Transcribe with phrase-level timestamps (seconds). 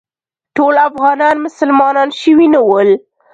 [0.55, 2.89] ټول افغانان مسلمانان شوي نه ول.